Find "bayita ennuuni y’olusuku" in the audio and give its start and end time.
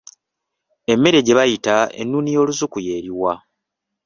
1.37-2.77